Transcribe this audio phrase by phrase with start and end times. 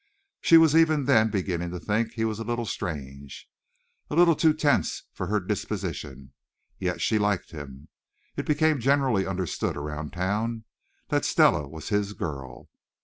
[0.41, 3.47] She was even then beginning to think he was a little strange,
[4.09, 6.33] a little too tense for her disposition.
[6.79, 7.87] Yet she liked him.
[8.35, 10.63] It became generally understood around town
[11.09, 12.67] that Stella was his girl.